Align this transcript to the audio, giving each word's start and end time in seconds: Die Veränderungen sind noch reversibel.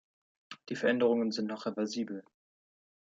Die 0.69 0.75
Veränderungen 0.75 1.31
sind 1.31 1.45
noch 1.45 1.67
reversibel. 1.67 2.23